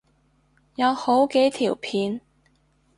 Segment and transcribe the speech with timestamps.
[0.77, 2.21] 有好幾條片